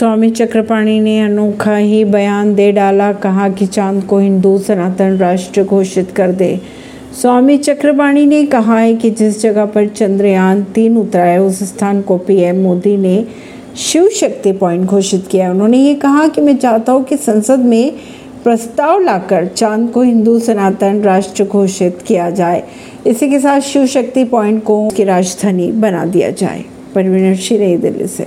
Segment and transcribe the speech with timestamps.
[0.00, 5.64] स्वामी चक्रपाणी ने अनोखा ही बयान दे डाला, कहा कि चाँद को हिंदू सनातन राष्ट्र
[5.64, 6.60] घोषित कर दे।
[7.20, 12.00] स्वामी चक्रपाणी ने कहा है कि जिस जगह पर चंद्रयान तीन उतरा है उस स्थान
[12.02, 13.26] को पीएम मोदी ने
[13.76, 17.92] शिव शक्ति पॉइंट घोषित किया। उन्होंने ये कहा कि मैं चाहता हूँ कि संसद में
[18.44, 22.62] प्रस्ताव लाकर चाँद को हिंदू सनातन राष्ट्र घोषित किया जाए।
[23.06, 26.64] इसी के साथ शिव शक्ति पॉइंट को की राजधानी बना दिया जाए।
[26.94, 28.26] परवीन सिंह, नई दिल्ली से।